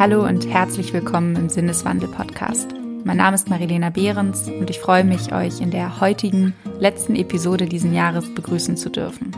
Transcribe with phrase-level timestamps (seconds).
[0.00, 2.68] Hallo und herzlich willkommen im Sinneswandel-Podcast.
[3.04, 7.66] Mein Name ist Marilena Behrens und ich freue mich, euch in der heutigen letzten Episode
[7.66, 9.30] diesen Jahres begrüßen zu dürfen.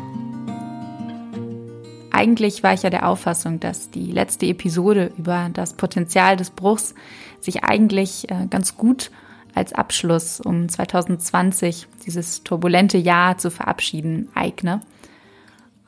[2.13, 6.95] Eigentlich war ich ja der Auffassung, dass die letzte Episode über das Potenzial des Bruchs
[7.41, 9.11] sich eigentlich äh, ganz gut
[9.57, 14.81] als Abschluss, um 2020, dieses turbulente Jahr zu verabschieden, eigne.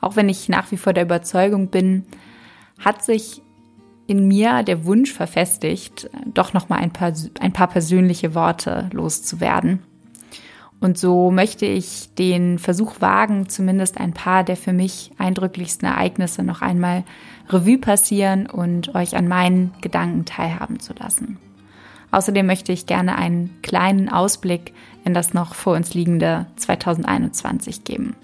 [0.01, 2.03] Auch wenn ich nach wie vor der Überzeugung bin,
[2.77, 3.41] hat sich
[4.07, 9.79] in mir der Wunsch verfestigt, doch noch mal ein paar, ein paar persönliche Worte loszuwerden.
[10.79, 16.43] Und so möchte ich den Versuch wagen, zumindest ein paar der für mich eindrücklichsten Ereignisse
[16.43, 17.03] noch einmal
[17.49, 21.39] Revue passieren und euch an meinen Gedanken teilhaben zu lassen.
[22.11, 28.15] Außerdem möchte ich gerne einen kleinen Ausblick in das noch vor uns liegende 2021 geben.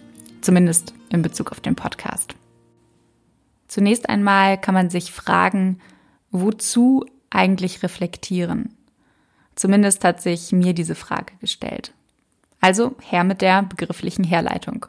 [0.41, 2.35] Zumindest in Bezug auf den Podcast.
[3.71, 5.79] Zunächst einmal kann man sich fragen,
[6.29, 8.75] wozu eigentlich reflektieren?
[9.55, 11.93] Zumindest hat sich mir diese Frage gestellt.
[12.59, 14.87] Also her mit der begrifflichen Herleitung.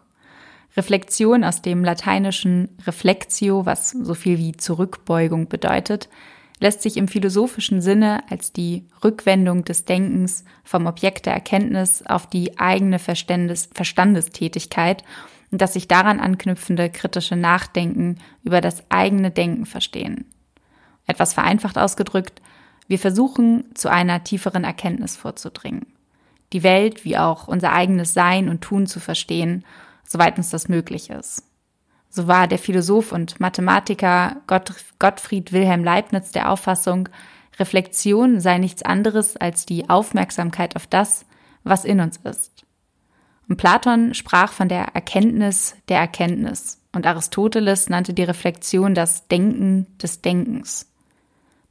[0.77, 6.09] Reflexion aus dem lateinischen reflexio, was so viel wie Zurückbeugung bedeutet,
[6.59, 12.27] lässt sich im philosophischen Sinne als die Rückwendung des Denkens vom Objekt der Erkenntnis auf
[12.27, 15.05] die eigene Verstandes Verstandestätigkeit
[15.53, 20.25] und das sich daran anknüpfende kritische Nachdenken über das eigene Denken verstehen.
[21.07, 22.43] Etwas vereinfacht ausgedrückt,
[22.89, 25.87] wir versuchen zu einer tieferen Erkenntnis vorzudringen.
[26.53, 29.65] Die Welt wie auch unser eigenes Sein und Tun zu verstehen,
[30.07, 31.45] soweit uns das möglich ist.
[32.09, 34.37] So war der Philosoph und Mathematiker
[34.99, 37.09] Gottfried Wilhelm Leibniz der Auffassung,
[37.59, 41.25] Reflexion sei nichts anderes als die Aufmerksamkeit auf das,
[41.65, 42.52] was in uns ist.
[43.49, 49.87] Und Platon sprach von der Erkenntnis der Erkenntnis und Aristoteles nannte die Reflexion das Denken
[49.99, 50.89] des Denkens.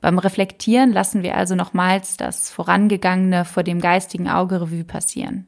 [0.01, 5.45] Beim Reflektieren lassen wir also nochmals das Vorangegangene vor dem geistigen Auge Revue passieren.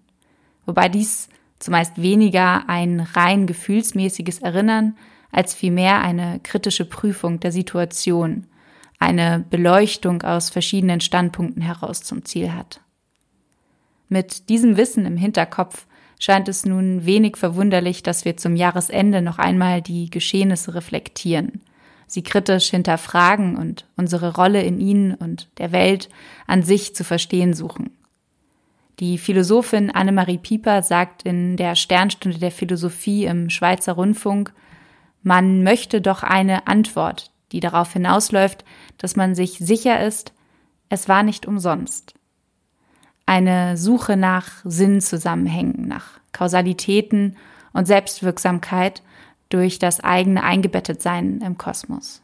[0.66, 1.28] Wobei dies
[1.58, 4.96] zumeist weniger ein rein gefühlsmäßiges Erinnern
[5.32, 8.46] als vielmehr eine kritische Prüfung der Situation,
[9.00, 12.80] eine Beleuchtung aus verschiedenen Standpunkten heraus zum Ziel hat.
[14.08, 15.88] Mit diesem Wissen im Hinterkopf
[16.24, 21.60] scheint es nun wenig verwunderlich, dass wir zum Jahresende noch einmal die Geschehnisse reflektieren,
[22.08, 26.08] sie kritisch hinterfragen und unsere Rolle in ihnen und der Welt
[26.48, 27.90] an sich zu verstehen suchen.
[29.02, 34.54] Die Philosophin Annemarie Pieper sagt in der Sternstunde der Philosophie im Schweizer Rundfunk,
[35.24, 38.64] man möchte doch eine Antwort, die darauf hinausläuft,
[38.98, 40.32] dass man sich sicher ist,
[40.88, 42.14] es war nicht umsonst.
[43.26, 47.38] Eine Suche nach Sinnzusammenhängen, nach Kausalitäten
[47.74, 49.02] und Selbstwirksamkeit
[49.50, 52.22] durch das eigene Eingebettetsein im Kosmos.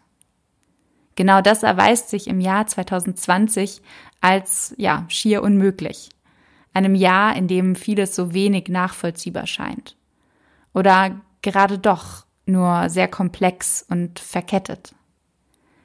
[1.16, 3.82] Genau das erweist sich im Jahr 2020
[4.22, 6.10] als, ja, schier unmöglich
[6.74, 9.96] einem Jahr, in dem vieles so wenig nachvollziehbar scheint.
[10.74, 14.96] Oder gerade doch nur sehr komplex und verkettet.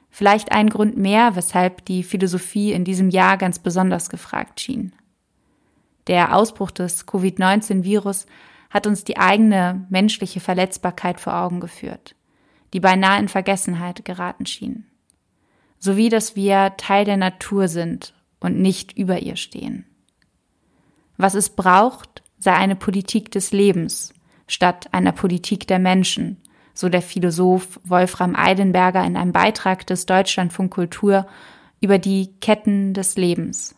[0.09, 4.93] Vielleicht ein Grund mehr, weshalb die Philosophie in diesem Jahr ganz besonders gefragt schien.
[6.07, 8.25] Der Ausbruch des Covid-19-Virus
[8.69, 12.15] hat uns die eigene menschliche Verletzbarkeit vor Augen geführt,
[12.73, 14.85] die beinahe in Vergessenheit geraten schien.
[15.79, 19.85] Sowie, dass wir Teil der Natur sind und nicht über ihr stehen.
[21.17, 24.13] Was es braucht, sei eine Politik des Lebens
[24.47, 26.37] statt einer Politik der Menschen,
[26.73, 31.25] so der Philosoph Wolfram Eidenberger in einem Beitrag des Deutschlandfunk Kultur
[31.81, 33.75] über die Ketten des Lebens.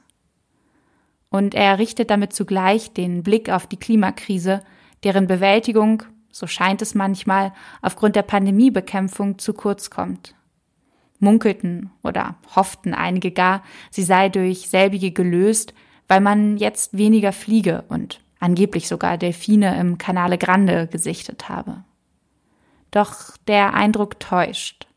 [1.29, 4.61] Und er richtet damit zugleich den Blick auf die Klimakrise,
[5.03, 10.35] deren Bewältigung, so scheint es manchmal, aufgrund der Pandemiebekämpfung zu kurz kommt.
[11.19, 15.73] Munkelten oder hofften einige gar, sie sei durch selbige gelöst,
[16.07, 21.83] weil man jetzt weniger Fliege und angeblich sogar Delfine im Canale Grande gesichtet habe.
[22.91, 24.88] Doch der Eindruck täuscht.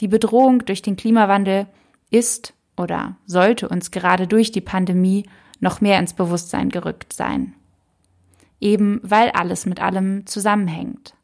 [0.00, 1.66] Die Bedrohung durch den Klimawandel
[2.10, 5.26] ist oder sollte uns gerade durch die Pandemie
[5.60, 7.54] noch mehr ins Bewusstsein gerückt sein.
[8.60, 11.14] Eben weil alles mit allem zusammenhängt.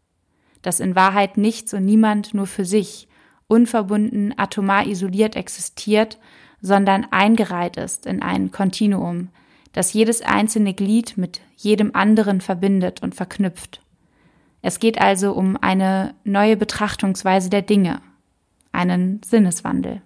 [0.62, 3.08] Dass in Wahrheit nichts und niemand nur für sich,
[3.46, 6.18] unverbunden, atomar isoliert existiert,
[6.60, 9.28] sondern eingereiht ist in ein Kontinuum,
[9.72, 13.80] das jedes einzelne Glied mit jedem anderen verbindet und verknüpft.
[14.62, 18.02] Es geht also um eine neue Betrachtungsweise der Dinge,
[18.72, 20.02] einen Sinneswandel.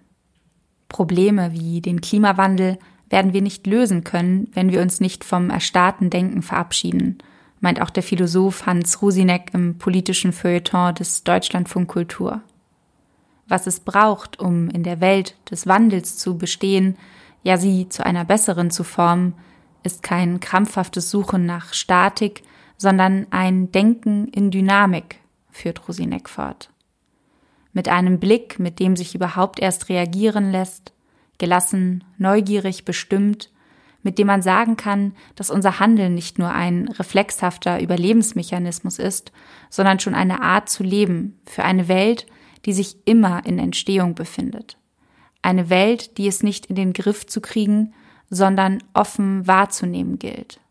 [0.89, 2.77] Probleme wie den Klimawandel
[3.09, 7.19] werden wir nicht lösen können, wenn wir uns nicht vom erstarrten Denken verabschieden,
[7.59, 12.41] meint auch der Philosoph Hans Rusinek im politischen Feuilleton des Deutschlandfunk Kultur.
[13.47, 16.97] was es braucht, um in der Welt des Wandels zu bestehen,
[17.43, 19.33] ja sie zu einer besseren zu formen,
[19.83, 22.41] ist kein krampfhaftes Suchen nach Statik,
[22.77, 25.19] sondern ein Denken in Dynamik,
[25.51, 26.71] führt Rosinek fort.
[27.75, 30.93] Mit einem Blick, mit dem sich überhaupt erst reagieren lässt,
[31.39, 33.51] gelassen, neugierig, bestimmt,
[34.01, 39.33] mit dem man sagen kann, dass unser Handeln nicht nur ein reflexhafter Überlebensmechanismus ist,
[39.69, 42.27] sondern schon eine Art zu leben für eine Welt,
[42.65, 44.77] die sich immer in Entstehung befindet.
[45.41, 47.93] Eine Welt, die es nicht in den Griff zu kriegen,
[48.29, 50.61] sondern offen wahrzunehmen gilt.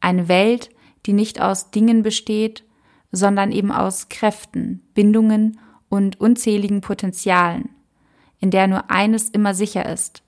[0.00, 0.70] Eine Welt,
[1.04, 2.64] die nicht aus Dingen besteht,
[3.10, 5.58] sondern eben aus Kräften, Bindungen
[5.92, 7.68] und unzähligen Potenzialen,
[8.40, 10.22] in der nur eines immer sicher ist,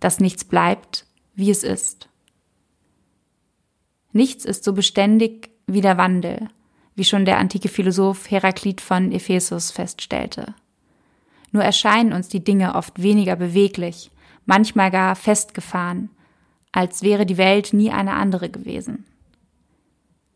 [0.00, 1.06] dass nichts bleibt,
[1.36, 2.08] wie es ist.
[4.10, 6.48] Nichts ist so beständig wie der Wandel,
[6.96, 10.52] wie schon der antike Philosoph Heraklit von Ephesus feststellte.
[11.52, 14.10] Nur erscheinen uns die Dinge oft weniger beweglich,
[14.46, 16.10] manchmal gar festgefahren,
[16.72, 19.04] als wäre die Welt nie eine andere gewesen.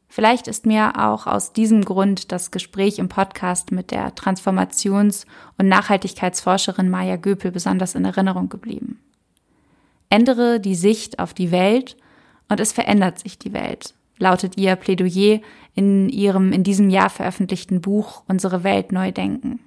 [0.08, 5.26] Vielleicht ist mir auch aus diesem Grund das Gespräch im Podcast mit der Transformations-
[5.58, 8.98] und Nachhaltigkeitsforscherin Maya Göpel besonders in Erinnerung geblieben.
[10.08, 11.96] Ändere die Sicht auf die Welt
[12.48, 15.40] und es verändert sich die Welt, lautet ihr Plädoyer
[15.74, 19.60] in ihrem in diesem Jahr veröffentlichten Buch Unsere Welt neu denken.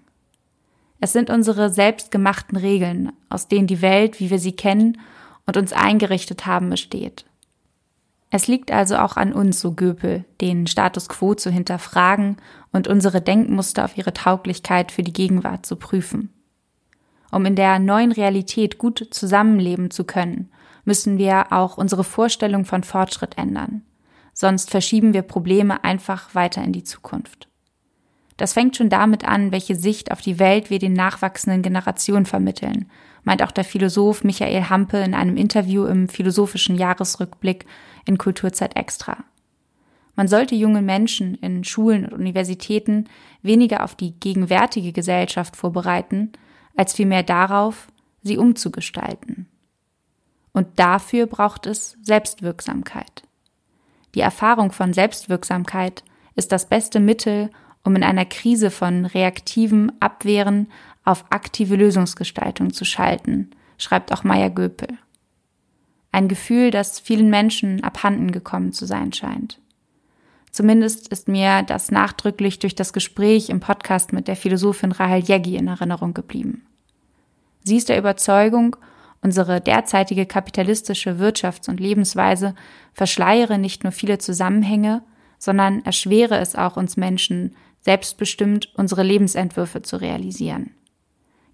[1.00, 5.00] Es sind unsere selbstgemachten Regeln, aus denen die Welt, wie wir sie kennen
[5.46, 7.26] und uns eingerichtet haben, besteht.
[8.34, 12.38] Es liegt also auch an uns, so Göpel, den Status quo zu hinterfragen
[12.72, 16.34] und unsere Denkmuster auf ihre Tauglichkeit für die Gegenwart zu prüfen.
[17.30, 20.50] Um in der neuen Realität gut zusammenleben zu können,
[20.86, 23.84] müssen wir auch unsere Vorstellung von Fortschritt ändern.
[24.34, 27.51] Sonst verschieben wir Probleme einfach weiter in die Zukunft.
[28.42, 32.90] Das fängt schon damit an, welche Sicht auf die Welt wir den nachwachsenden Generationen vermitteln,
[33.24, 37.68] meint auch der Philosoph Michael Hampe in einem Interview im philosophischen Jahresrückblick
[38.06, 39.18] in Kulturzeit Extra.
[40.16, 43.06] Man sollte junge Menschen in Schulen und Universitäten
[43.44, 46.32] weniger auf die gegenwärtige Gesellschaft vorbereiten,
[46.76, 47.90] als vielmehr darauf,
[48.24, 49.46] sie umzugestalten.
[50.52, 53.22] Und dafür braucht es Selbstwirksamkeit.
[54.16, 56.04] Die Erfahrung von Selbstwirksamkeit
[56.34, 57.52] ist das beste Mittel,
[57.84, 60.68] um in einer Krise von reaktivem Abwehren
[61.04, 64.98] auf aktive Lösungsgestaltung zu schalten, schreibt auch Maya Göpel.
[66.12, 69.60] Ein Gefühl, das vielen Menschen abhanden gekommen zu sein scheint.
[70.52, 75.56] Zumindest ist mir das nachdrücklich durch das Gespräch im Podcast mit der Philosophin Rahel Yegi
[75.56, 76.66] in Erinnerung geblieben.
[77.64, 78.76] Sie ist der Überzeugung,
[79.22, 82.54] unsere derzeitige kapitalistische Wirtschafts- und Lebensweise
[82.94, 85.04] verschleiere nicht nur viele Zusammenhänge,
[85.38, 90.72] sondern erschwere es auch uns Menschen, selbstbestimmt unsere Lebensentwürfe zu realisieren.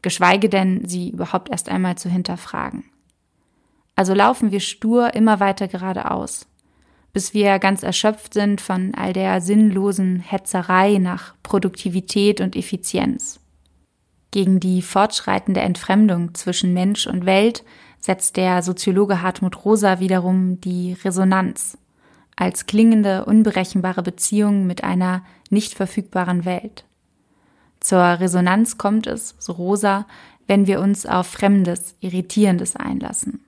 [0.02, 2.86] Geschweige denn, sie überhaupt erst einmal zu hinterfragen.
[3.96, 6.46] Also laufen wir stur immer weiter geradeaus,
[7.14, 13.40] bis wir ganz erschöpft sind von all der sinnlosen Hetzerei nach Produktivität und Effizienz.
[14.30, 17.64] Gegen die fortschreitende Entfremdung zwischen Mensch und Welt
[18.00, 21.78] setzt der Soziologe Hartmut Rosa wiederum die Resonanz
[22.38, 26.86] als klingende, unberechenbare Beziehung mit einer nicht verfügbaren Welt.
[27.82, 30.08] Zur Resonanz kommt es, so Rosa,
[30.48, 33.42] wenn wir uns auf Fremdes, Irritierendes einlassen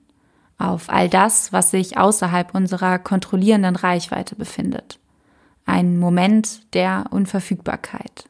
[0.60, 4.98] auf all das, was sich außerhalb unserer kontrollierenden Reichweite befindet.
[5.64, 8.28] Ein Moment der Unverfügbarkeit.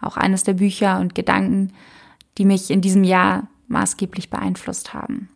[0.00, 1.72] Auch eines der Bücher und Gedanken,
[2.36, 5.30] die mich in diesem Jahr maßgeblich beeinflusst haben.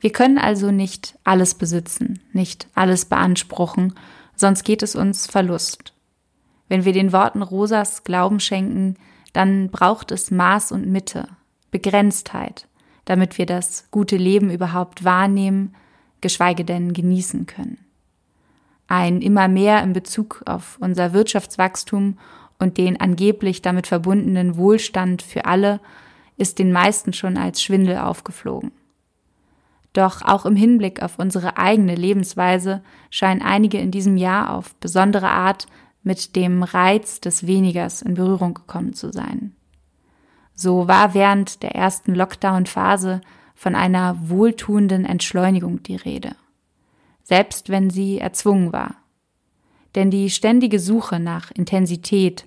[0.00, 3.94] Wir können also nicht alles besitzen, nicht alles beanspruchen,
[4.34, 5.92] sonst geht es uns Verlust.
[6.68, 8.96] Wenn wir den Worten Rosas Glauben schenken,
[9.32, 11.28] dann braucht es Maß und Mitte,
[11.70, 12.66] Begrenztheit,
[13.04, 15.74] damit wir das gute Leben überhaupt wahrnehmen,
[16.20, 17.78] geschweige denn genießen können.
[18.88, 22.18] Ein immer mehr in Bezug auf unser Wirtschaftswachstum
[22.58, 25.80] und den angeblich damit verbundenen Wohlstand für alle
[26.36, 28.72] ist den meisten schon als Schwindel aufgeflogen.
[29.92, 35.28] Doch auch im Hinblick auf unsere eigene Lebensweise scheinen einige in diesem Jahr auf besondere
[35.28, 35.66] Art
[36.02, 39.54] mit dem Reiz des Wenigers in Berührung gekommen zu sein.
[40.54, 43.20] So war während der ersten Lockdown-Phase
[43.54, 46.36] von einer wohltuenden Entschleunigung die Rede.
[47.22, 48.96] Selbst wenn sie erzwungen war.
[49.94, 52.46] Denn die ständige Suche nach Intensität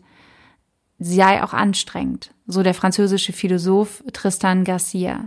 [0.98, 5.26] sei auch anstrengend, so der französische Philosoph Tristan Garcia.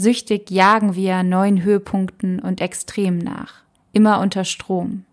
[0.00, 3.56] Süchtig jagen wir neuen Höhepunkten und Extremen nach,
[3.92, 5.04] immer unter Strom.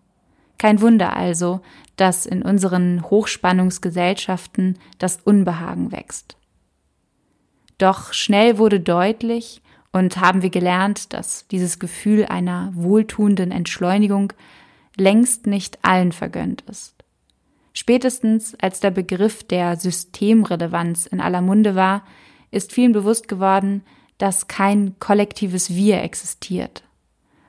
[0.57, 1.59] Kein Wunder also,
[1.97, 6.37] dass in unseren Hochspannungsgesellschaften das Unbehagen wächst
[7.77, 14.31] Doch schnell wurde deutlich und haben wir gelernt, dass dieses Gefühl einer wohltuenden Entschleunigung
[14.95, 16.95] längst nicht allen vergönnt ist.
[17.73, 22.05] Spätestens als der Begriff der Systemrelevanz in aller Munde war,
[22.51, 23.83] ist vielen bewusst geworden,
[24.17, 26.83] dass kein kollektives Wir existiert.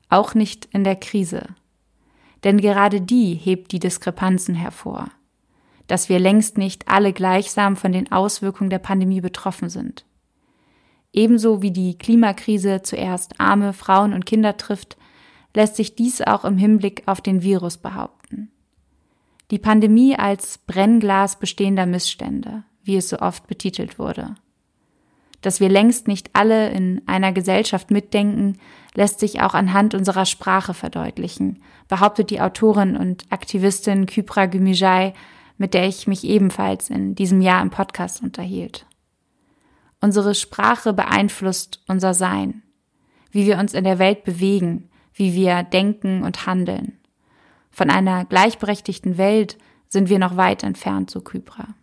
[0.08, 1.54] Auch nicht in der Krise.
[2.44, 5.08] Denn gerade die hebt die Diskrepanzen hervor.
[5.86, 10.04] Dass wir längst nicht alle gleichsam von den Auswirkungen der Pandemie betroffen sind.
[11.12, 14.98] Ebenso wie die Klimakrise zuerst arme Frauen und Kinder trifft,
[15.54, 18.50] lässt sich dies auch im Hinblick auf den Virus behaupten.
[19.50, 24.34] Die Pandemie als Brennglas bestehender Missstände, wie es so oft betitelt wurde.
[25.40, 28.58] Dass wir längst nicht alle in einer Gesellschaft mitdenken,
[28.94, 35.14] lässt sich auch anhand unserer Sprache verdeutlichen, behauptet die Autorin und Aktivistin Kypra Gümüşay,
[35.56, 38.86] mit der ich mich ebenfalls in diesem Jahr im Podcast unterhielt.
[40.00, 42.62] Unsere Sprache beeinflusst unser Sein,
[43.30, 46.98] wie wir uns in der Welt bewegen, wie wir denken und handeln.
[47.70, 51.74] Von einer gleichberechtigten Welt sind wir noch weit entfernt, so Kypra.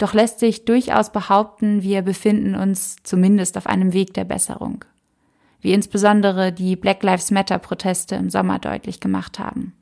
[0.00, 4.82] Doch lässt sich durchaus behaupten, wir befinden uns zumindest auf einem Weg der Besserung,
[5.60, 9.74] wie insbesondere die Black Lives Matter Proteste im Sommer deutlich gemacht haben.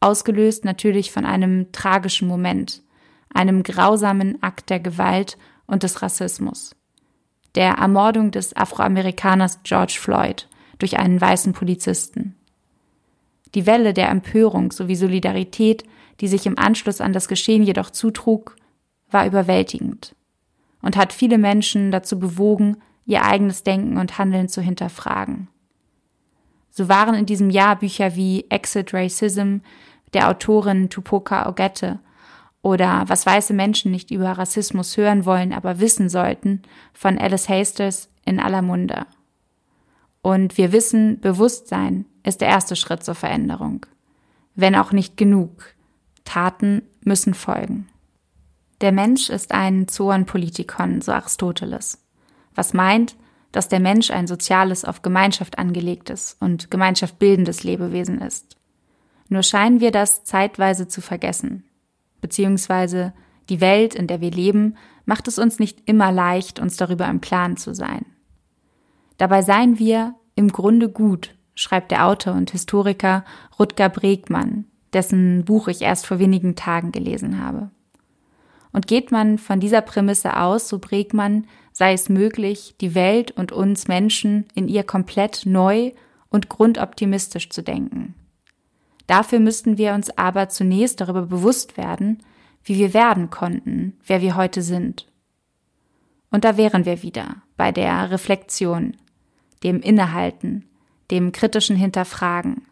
[0.00, 2.80] Ausgelöst natürlich von einem tragischen Moment,
[3.28, 6.74] einem grausamen Akt der Gewalt und des Rassismus.
[7.56, 12.36] Der Ermordung des Afroamerikaners George Floyd durch einen weißen Polizisten.
[13.54, 15.84] Die Welle der Empörung sowie Solidarität,
[16.22, 18.56] die sich im Anschluss an das Geschehen jedoch zutrug,
[19.10, 20.14] war überwältigend
[20.82, 25.48] und hat viele Menschen dazu bewogen, ihr eigenes Denken und Handeln zu hinterfragen.
[26.70, 29.58] So waren in diesem Jahr Bücher wie Exit Racism
[30.12, 31.98] der Autorin Tupoka Ogette
[32.62, 38.10] oder was weiße Menschen nicht über Rassismus hören wollen, aber wissen sollten, von Alice Hasters
[38.24, 39.06] in aller Munde.
[40.20, 43.86] Und wir wissen, Bewusstsein ist der erste Schritt zur Veränderung.
[44.56, 45.74] Wenn auch nicht genug.
[46.24, 47.86] Taten müssen folgen.
[48.80, 52.02] Der Mensch ist ein Zoon-Politikon, so Aristoteles.
[52.54, 53.16] Was meint,
[53.52, 58.56] dass der Mensch ein soziales, auf Gemeinschaft angelegtes und Gemeinschaft bildendes Lebewesen ist.
[59.28, 61.64] Nur scheinen wir das zeitweise zu vergessen
[62.26, 63.12] beziehungsweise
[63.48, 67.20] die Welt, in der wir leben, macht es uns nicht immer leicht, uns darüber im
[67.20, 68.04] Klaren zu sein.
[69.18, 73.24] Dabei seien wir im Grunde gut, schreibt der Autor und Historiker
[73.58, 77.70] Rutger Bregmann, dessen Buch ich erst vor wenigen Tagen gelesen habe.
[78.76, 83.50] Und geht man von dieser Prämisse aus, so Bregmann, sei es möglich, die Welt und
[83.50, 85.92] uns Menschen in ihr komplett neu
[86.28, 88.14] und grundoptimistisch zu denken.
[89.06, 92.22] Dafür müssten wir uns aber zunächst darüber bewusst werden,
[92.64, 95.10] wie wir werden konnten, wer wir heute sind.
[96.30, 98.94] Und da wären wir wieder bei der Reflexion,
[99.62, 100.68] dem Innehalten,
[101.10, 102.66] dem kritischen Hinterfragen.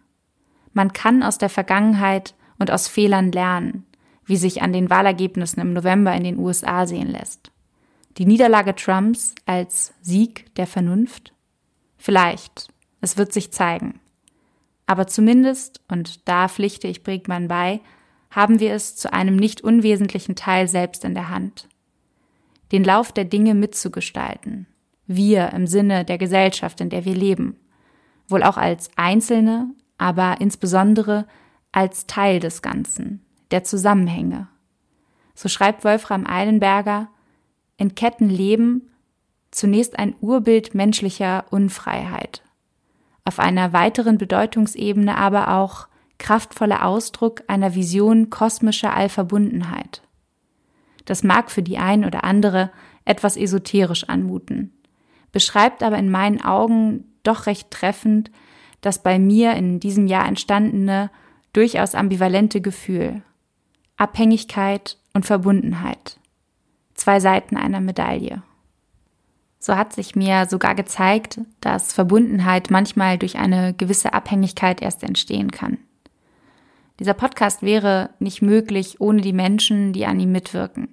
[0.75, 3.87] Man kann aus der Vergangenheit und aus Fehlern lernen,
[4.27, 7.51] wie sich an den Wahlergebnissen im November in den USA sehen lässt.
[8.19, 11.33] Die Niederlage Trumps als Sieg der Vernunft?
[11.99, 12.69] Vielleicht.
[13.01, 14.01] Es wird sich zeigen.
[14.87, 17.81] Aber zumindest, und da pflichte ich Bregmann bei,
[18.31, 21.69] haben wir es zu einem nicht unwesentlichen Teil selbst in der Hand.
[22.73, 24.67] Den Lauf der Dinge mitzugestalten.
[25.07, 27.57] Wir im Sinne der Gesellschaft, in der wir leben.
[28.29, 31.27] Wohl auch als Einzelne, aber insbesondere
[31.73, 34.49] als Teil des Ganzen, der Zusammenhänge.
[35.35, 37.09] So schreibt Wolfram Eilenberger,
[37.77, 38.91] in Ketten leben
[39.51, 42.45] zunächst ein Urbild menschlicher Unfreiheit
[43.25, 50.03] auf einer weiteren Bedeutungsebene aber auch kraftvoller Ausdruck einer Vision kosmischer Allverbundenheit.
[51.07, 52.71] Das mag für die ein oder andere
[53.05, 54.73] etwas esoterisch anmuten,
[55.33, 58.31] beschreibt aber in meinen Augen doch recht treffend
[58.81, 61.11] das bei mir in diesem Jahr entstandene,
[61.55, 63.23] durchaus ambivalente Gefühl.
[63.97, 66.19] Abhängigkeit und Verbundenheit.
[66.95, 68.43] Zwei Seiten einer Medaille.
[69.61, 75.51] So hat sich mir sogar gezeigt, dass Verbundenheit manchmal durch eine gewisse Abhängigkeit erst entstehen
[75.51, 75.79] kann.
[76.99, 80.89] Dieser Podcast wäre nicht möglich ohne die Menschen, die an ihm mitwirken.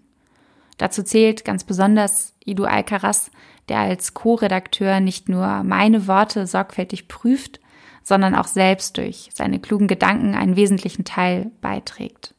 [0.78, 3.30] Dazu zählt ganz besonders Idu Alcaraz,
[3.68, 7.60] der als Co-Redakteur nicht nur meine Worte sorgfältig prüft,
[8.04, 12.34] sondern auch selbst durch seine klugen Gedanken einen wesentlichen Teil beiträgt.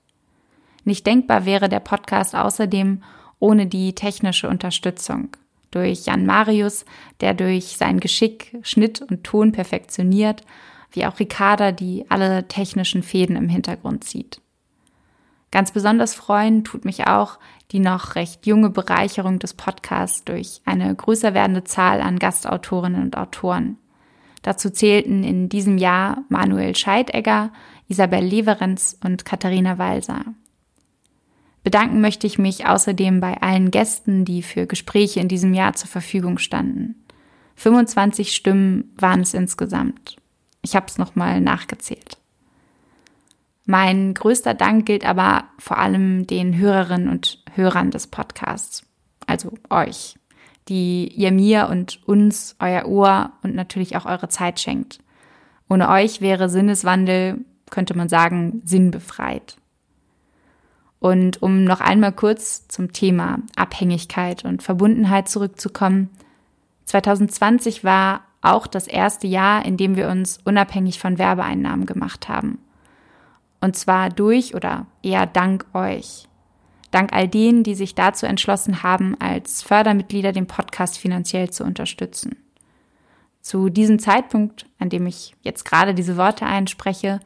[0.85, 3.03] Nicht denkbar wäre der Podcast außerdem
[3.39, 5.31] ohne die technische Unterstützung
[5.71, 6.85] durch Jan Marius,
[7.21, 10.45] der durch sein Geschick Schnitt und Ton perfektioniert,
[10.91, 14.41] wie auch Ricarda, die alle technischen Fäden im Hintergrund zieht.
[15.51, 17.39] Ganz besonders freuen tut mich auch
[17.73, 23.17] die noch recht junge Bereicherung des Podcasts durch eine größer werdende Zahl an Gastautorinnen und
[23.17, 23.79] Autoren.
[24.43, 27.51] Dazu zählten in diesem Jahr Manuel Scheidegger,
[27.89, 30.25] Isabel Leverenz und Katharina Walser.
[31.63, 35.89] Bedanken möchte ich mich außerdem bei allen Gästen, die für Gespräche in diesem Jahr zur
[35.89, 36.97] Verfügung standen.
[37.57, 40.17] 25 Stimmen waren es insgesamt.
[40.63, 42.19] Ich habe es nochmal nachgezählt.
[43.65, 48.85] Mein größter Dank gilt aber vor allem den Hörerinnen und Hörern des Podcasts,
[49.27, 50.17] also euch,
[50.69, 54.99] die ihr mir und uns euer Ohr und natürlich auch eure Zeit schenkt.
[55.69, 59.57] Ohne euch wäre Sinneswandel, könnte man sagen, sinnbefreit.
[61.03, 66.11] Und um noch einmal kurz zum Thema Abhängigkeit und Verbundenheit zurückzukommen,
[66.85, 72.61] 2020 war auch das erste Jahr, in dem wir uns unabhängig von Werbeeinnahmen gemacht haben.
[73.61, 76.29] Und zwar durch oder eher dank euch.
[76.93, 82.37] Dank all denen, die sich dazu entschlossen haben, als Fördermitglieder den Podcast finanziell zu unterstützen.
[83.41, 87.19] Zu diesem Zeitpunkt, an dem ich jetzt gerade diese Worte einspreche,